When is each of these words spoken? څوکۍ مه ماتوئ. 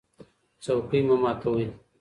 څوکۍ 0.63 0.99
مه 1.07 1.15
ماتوئ. 1.23 1.65